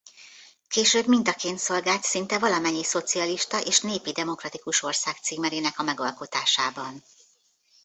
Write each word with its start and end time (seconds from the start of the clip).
Később 0.67 1.07
mintaként 1.07 1.59
szolgált 1.59 2.03
szinte 2.03 2.39
valamennyi 2.39 2.83
szocialista 2.83 3.63
és 3.65 3.79
népi 3.79 4.11
demokratikus 4.11 4.83
ország 4.83 5.15
címerének 5.15 5.79
a 5.79 5.83
megalkotásában. 5.83 7.03